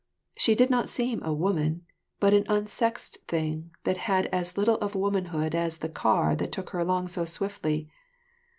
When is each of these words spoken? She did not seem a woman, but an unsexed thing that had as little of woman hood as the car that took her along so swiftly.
She 0.35 0.55
did 0.55 0.71
not 0.71 0.89
seem 0.89 1.21
a 1.21 1.31
woman, 1.31 1.85
but 2.19 2.33
an 2.33 2.45
unsexed 2.49 3.19
thing 3.27 3.69
that 3.83 3.97
had 4.09 4.25
as 4.33 4.57
little 4.57 4.79
of 4.79 4.95
woman 4.95 5.25
hood 5.25 5.53
as 5.53 5.77
the 5.77 5.89
car 5.89 6.35
that 6.37 6.51
took 6.51 6.71
her 6.71 6.79
along 6.79 7.09
so 7.09 7.23
swiftly. 7.23 7.87